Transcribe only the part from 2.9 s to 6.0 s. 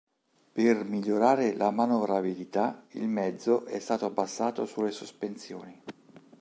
il mezzo è stato abbassato sulle sospensioni.